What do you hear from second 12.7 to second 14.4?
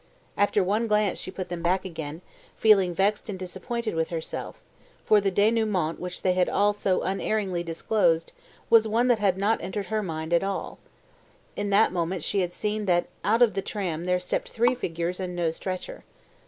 that out of the tram there